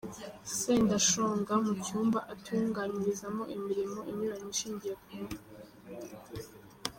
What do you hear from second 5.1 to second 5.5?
ruhu.